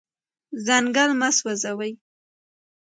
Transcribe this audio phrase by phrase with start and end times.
[0.65, 1.93] ځنګل مه سوځوئ.